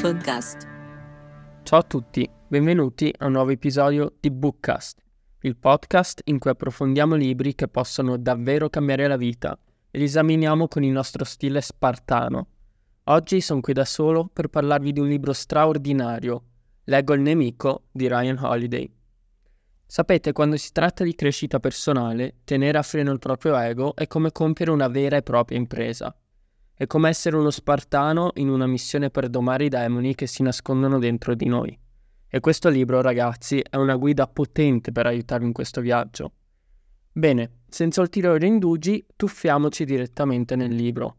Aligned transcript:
Podcast. 0.00 0.66
Ciao 1.64 1.80
a 1.80 1.82
tutti, 1.82 2.28
benvenuti 2.46 3.12
a 3.18 3.26
un 3.26 3.32
nuovo 3.32 3.50
episodio 3.50 4.14
di 4.20 4.30
Bookcast, 4.30 5.02
il 5.40 5.56
podcast 5.56 6.20
in 6.26 6.38
cui 6.38 6.50
approfondiamo 6.50 7.16
libri 7.16 7.56
che 7.56 7.66
possono 7.66 8.16
davvero 8.16 8.70
cambiare 8.70 9.08
la 9.08 9.16
vita 9.16 9.58
e 9.90 9.98
li 9.98 10.04
esaminiamo 10.04 10.68
con 10.68 10.84
il 10.84 10.92
nostro 10.92 11.24
stile 11.24 11.60
spartano. 11.60 12.46
Oggi 13.04 13.40
sono 13.40 13.60
qui 13.60 13.72
da 13.72 13.84
solo 13.84 14.30
per 14.32 14.46
parlarvi 14.48 14.92
di 14.92 15.00
un 15.00 15.08
libro 15.08 15.32
straordinario, 15.32 16.44
Leggo 16.84 17.14
il 17.14 17.20
nemico 17.20 17.86
di 17.90 18.06
Ryan 18.06 18.38
Holiday. 18.38 18.88
Sapete, 19.84 20.32
quando 20.32 20.56
si 20.56 20.70
tratta 20.70 21.02
di 21.02 21.16
crescita 21.16 21.58
personale, 21.58 22.36
tenere 22.44 22.78
a 22.78 22.82
freno 22.82 23.10
il 23.10 23.18
proprio 23.18 23.58
ego 23.58 23.96
è 23.96 24.06
come 24.06 24.30
compiere 24.30 24.70
una 24.70 24.86
vera 24.86 25.16
e 25.16 25.22
propria 25.22 25.58
impresa. 25.58 26.14
È 26.78 26.86
come 26.86 27.08
essere 27.08 27.34
uno 27.34 27.50
spartano 27.50 28.30
in 28.36 28.48
una 28.48 28.68
missione 28.68 29.10
per 29.10 29.28
domare 29.28 29.64
i 29.64 29.68
demoni 29.68 30.14
che 30.14 30.28
si 30.28 30.44
nascondono 30.44 31.00
dentro 31.00 31.34
di 31.34 31.46
noi. 31.46 31.76
E 32.28 32.38
questo 32.38 32.68
libro, 32.68 33.00
ragazzi, 33.00 33.60
è 33.68 33.74
una 33.74 33.96
guida 33.96 34.28
potente 34.28 34.92
per 34.92 35.06
aiutarvi 35.06 35.46
in 35.46 35.52
questo 35.52 35.80
viaggio. 35.80 36.34
Bene, 37.10 37.62
senza 37.68 38.00
ulteriori 38.00 38.46
indugi, 38.46 39.04
tuffiamoci 39.16 39.84
direttamente 39.84 40.54
nel 40.54 40.72
libro. 40.72 41.16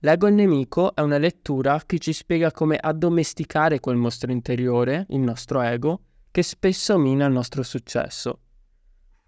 Leggo 0.00 0.26
il 0.26 0.34
nemico 0.34 0.96
è 0.96 1.00
una 1.00 1.18
lettura 1.18 1.80
che 1.86 2.00
ci 2.00 2.12
spiega 2.12 2.50
come 2.50 2.76
addomesticare 2.76 3.78
quel 3.78 3.94
mostro 3.94 4.32
interiore, 4.32 5.06
il 5.10 5.20
nostro 5.20 5.60
ego, 5.60 6.00
che 6.32 6.42
spesso 6.42 6.98
mina 6.98 7.26
il 7.26 7.32
nostro 7.32 7.62
successo. 7.62 8.40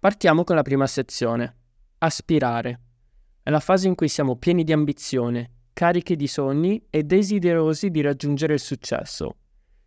Partiamo 0.01 0.43
con 0.43 0.57
la 0.57 0.63
prima 0.63 0.85
sezione. 0.85 1.55
Aspirare. 1.99 2.84
È 3.45 3.51
la 3.51 3.59
fase 3.59 3.87
in 3.87 3.93
cui 3.93 4.07
siamo 4.07 4.37
pieni 4.37 4.63
di 4.63 4.71
ambizione, 4.71 5.51
carichi 5.71 6.15
di 6.15 6.25
sogni 6.25 6.83
e 6.89 7.03
desiderosi 7.03 7.91
di 7.91 8.01
raggiungere 8.01 8.55
il 8.55 8.59
successo. 8.59 9.35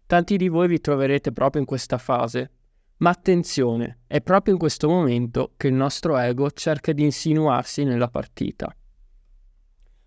Tanti 0.06 0.36
di 0.36 0.46
voi 0.46 0.68
vi 0.68 0.80
troverete 0.80 1.32
proprio 1.32 1.62
in 1.62 1.66
questa 1.66 1.98
fase. 1.98 2.52
Ma 2.98 3.10
attenzione, 3.10 4.02
è 4.06 4.20
proprio 4.20 4.54
in 4.54 4.60
questo 4.60 4.88
momento 4.88 5.54
che 5.56 5.66
il 5.66 5.74
nostro 5.74 6.16
ego 6.16 6.52
cerca 6.52 6.92
di 6.92 7.02
insinuarsi 7.02 7.82
nella 7.82 8.06
partita. 8.06 8.72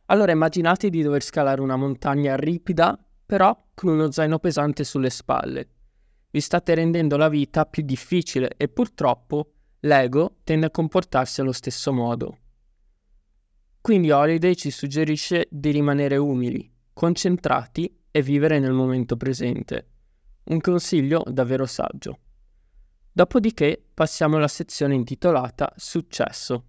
Allora 0.06 0.32
immaginate 0.32 0.90
di 0.90 1.02
dover 1.02 1.22
scalare 1.22 1.60
una 1.60 1.76
montagna 1.76 2.38
ripida, 2.38 2.98
però 3.26 3.54
con 3.74 3.90
uno 3.90 4.12
zaino 4.12 4.40
pesante 4.40 4.86
sulle 4.86 5.10
spalle. 5.10 5.68
Vi 6.30 6.40
state 6.40 6.74
rendendo 6.74 7.18
la 7.18 7.28
vita 7.28 7.66
più 7.66 7.84
difficile 7.84 8.54
e 8.56 8.70
purtroppo 8.70 9.52
l'ego 9.82 10.38
tende 10.46 10.68
a 10.68 10.72
comportarsi 10.72 11.42
allo 11.42 11.52
stesso 11.52 11.92
modo. 11.92 12.38
Quindi 13.82 14.12
Holiday 14.12 14.54
ci 14.54 14.70
suggerisce 14.70 15.48
di 15.50 15.72
rimanere 15.72 16.16
umili, 16.16 16.72
concentrati 16.94 17.92
e 18.12 18.22
vivere 18.22 18.60
nel 18.60 18.74
momento 18.74 19.18
presente. 19.18 19.88
Un 20.44 20.62
consiglio 20.62 21.24
davvero 21.28 21.66
saggio. 21.66 22.20
Dopodiché 23.12 23.84
passiamo 23.92 24.38
alla 24.38 24.48
sezione 24.48 24.94
intitolata 24.94 25.74
Successo. 25.76 26.66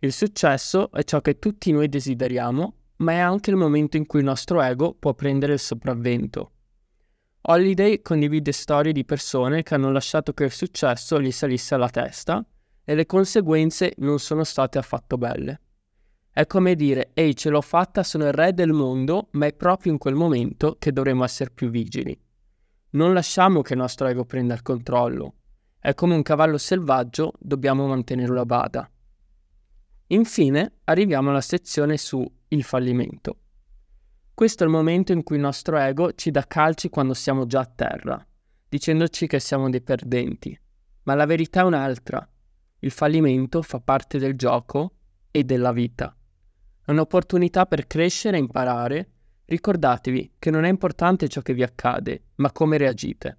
Il 0.00 0.12
successo 0.12 0.90
è 0.90 1.04
ciò 1.04 1.20
che 1.20 1.38
tutti 1.38 1.70
noi 1.70 1.88
desideriamo, 1.88 2.74
ma 2.96 3.12
è 3.12 3.18
anche 3.18 3.50
il 3.50 3.56
momento 3.56 3.96
in 3.96 4.04
cui 4.04 4.18
il 4.18 4.24
nostro 4.24 4.60
ego 4.60 4.92
può 4.92 5.14
prendere 5.14 5.52
il 5.52 5.60
sopravvento. 5.60 6.50
Holiday 7.42 8.02
condivide 8.02 8.50
storie 8.50 8.92
di 8.92 9.04
persone 9.04 9.62
che 9.62 9.74
hanno 9.74 9.92
lasciato 9.92 10.32
che 10.32 10.44
il 10.44 10.50
successo 10.50 11.20
gli 11.20 11.30
salisse 11.30 11.76
alla 11.76 11.90
testa 11.90 12.44
e 12.82 12.94
le 12.96 13.06
conseguenze 13.06 13.92
non 13.98 14.18
sono 14.18 14.42
state 14.42 14.78
affatto 14.78 15.16
belle. 15.16 15.60
È 16.36 16.48
come 16.48 16.74
dire, 16.74 17.10
ehi, 17.14 17.36
ce 17.36 17.48
l'ho 17.48 17.60
fatta, 17.60 18.02
sono 18.02 18.24
il 18.24 18.32
re 18.32 18.52
del 18.52 18.72
mondo, 18.72 19.28
ma 19.34 19.46
è 19.46 19.52
proprio 19.52 19.92
in 19.92 19.98
quel 19.98 20.16
momento 20.16 20.74
che 20.80 20.90
dovremo 20.90 21.22
essere 21.22 21.52
più 21.52 21.70
vigili. 21.70 22.20
Non 22.90 23.12
lasciamo 23.12 23.62
che 23.62 23.74
il 23.74 23.78
nostro 23.78 24.08
ego 24.08 24.24
prenda 24.24 24.54
il 24.54 24.62
controllo. 24.62 25.34
È 25.78 25.94
come 25.94 26.16
un 26.16 26.22
cavallo 26.22 26.58
selvaggio, 26.58 27.34
dobbiamo 27.38 27.86
mantenerlo 27.86 28.40
a 28.40 28.46
bada. 28.46 28.90
Infine 30.08 30.78
arriviamo 30.82 31.30
alla 31.30 31.40
sezione 31.40 31.96
su 31.98 32.28
il 32.48 32.64
fallimento. 32.64 33.38
Questo 34.34 34.64
è 34.64 34.66
il 34.66 34.72
momento 34.72 35.12
in 35.12 35.22
cui 35.22 35.36
il 35.36 35.42
nostro 35.42 35.76
ego 35.76 36.14
ci 36.14 36.32
dà 36.32 36.44
calci 36.48 36.88
quando 36.88 37.14
siamo 37.14 37.46
già 37.46 37.60
a 37.60 37.72
terra, 37.72 38.26
dicendoci 38.68 39.28
che 39.28 39.38
siamo 39.38 39.70
dei 39.70 39.82
perdenti. 39.82 40.60
Ma 41.04 41.14
la 41.14 41.26
verità 41.26 41.60
è 41.60 41.64
un'altra. 41.64 42.28
Il 42.80 42.90
fallimento 42.90 43.62
fa 43.62 43.78
parte 43.78 44.18
del 44.18 44.34
gioco 44.34 44.96
e 45.30 45.44
della 45.44 45.70
vita. 45.70 46.12
È 46.84 46.90
un'opportunità 46.90 47.64
per 47.64 47.86
crescere 47.86 48.36
e 48.36 48.40
imparare. 48.40 49.08
Ricordatevi 49.46 50.34
che 50.38 50.50
non 50.50 50.64
è 50.64 50.68
importante 50.68 51.28
ciò 51.28 51.40
che 51.40 51.54
vi 51.54 51.62
accade, 51.62 52.24
ma 52.36 52.52
come 52.52 52.76
reagite. 52.76 53.38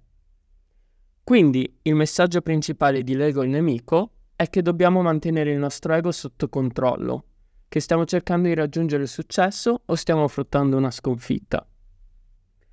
Quindi 1.22 1.78
il 1.82 1.94
messaggio 1.94 2.40
principale 2.40 3.02
di 3.02 3.14
Lego 3.14 3.44
il 3.44 3.50
nemico 3.50 4.12
è 4.34 4.48
che 4.48 4.62
dobbiamo 4.62 5.00
mantenere 5.00 5.52
il 5.52 5.58
nostro 5.58 5.94
ego 5.94 6.10
sotto 6.10 6.48
controllo, 6.48 7.24
che 7.68 7.80
stiamo 7.80 8.04
cercando 8.04 8.48
di 8.48 8.54
raggiungere 8.54 9.04
il 9.04 9.08
successo 9.08 9.82
o 9.84 9.94
stiamo 9.94 10.24
affrontando 10.24 10.76
una 10.76 10.90
sconfitta. 10.90 11.66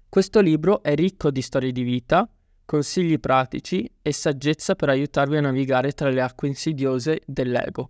Questo 0.09 0.41
libro 0.41 0.81
è 0.81 0.95
ricco 0.95 1.31
di 1.31 1.41
storie 1.41 1.72
di 1.72 1.84
vita, 1.84 2.28
consigli 2.66 3.19
pratici 3.19 3.91
e 4.01 4.11
saggezza 4.11 4.75
per 4.75 4.90
aiutarvi 4.90 5.38
a 5.38 5.41
navigare 5.41 5.91
tra 5.91 6.09
le 6.09 6.22
acque 6.22 6.47
insidiose 6.47 7.22
dell'ego. 7.25 7.90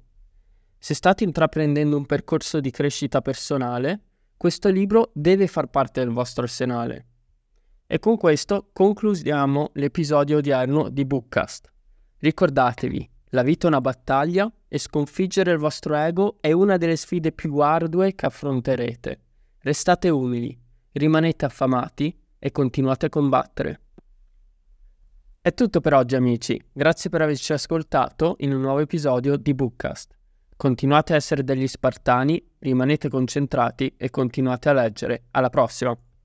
Se 0.83 0.93
state 0.95 1.23
intraprendendo 1.23 1.95
un 1.95 2.05
percorso 2.05 2.59
di 2.59 2.69
crescita 2.69 3.21
personale, 3.21 4.01
questo 4.35 4.67
libro 4.67 5.11
deve 5.13 5.47
far 5.47 5.67
parte 5.67 6.01
del 6.01 6.09
vostro 6.09 6.43
arsenale. 6.43 7.05
E 7.87 7.99
con 7.99 8.17
questo 8.17 8.69
concludiamo 8.73 9.69
l'episodio 9.75 10.39
odierno 10.39 10.89
di 10.89 11.05
Bookcast. 11.05 11.71
Ricordatevi, 12.17 13.09
la 13.29 13.43
vita 13.43 13.67
è 13.67 13.69
una 13.69 13.79
battaglia 13.79 14.51
e 14.67 14.77
sconfiggere 14.77 15.53
il 15.53 15.57
vostro 15.57 15.95
ego 15.95 16.35
è 16.41 16.51
una 16.51 16.75
delle 16.75 16.97
sfide 16.97 17.31
più 17.31 17.59
ardue 17.59 18.13
che 18.13 18.25
affronterete. 18.25 19.21
Restate 19.59 20.09
umili, 20.09 20.61
rimanete 20.91 21.45
affamati 21.45 22.13
e 22.37 22.51
continuate 22.51 23.05
a 23.05 23.09
combattere. 23.09 23.79
È 25.39 25.53
tutto 25.53 25.79
per 25.79 25.93
oggi 25.93 26.17
amici, 26.17 26.61
grazie 26.73 27.09
per 27.09 27.21
averci 27.21 27.53
ascoltato 27.53 28.35
in 28.39 28.53
un 28.53 28.59
nuovo 28.59 28.79
episodio 28.79 29.37
di 29.37 29.53
Bookcast. 29.53 30.17
Continuate 30.55 31.13
a 31.13 31.15
essere 31.15 31.43
degli 31.43 31.67
spartani, 31.67 32.41
rimanete 32.59 33.09
concentrati 33.09 33.93
e 33.97 34.09
continuate 34.09 34.69
a 34.69 34.73
leggere. 34.73 35.23
Alla 35.31 35.49
prossima! 35.49 35.97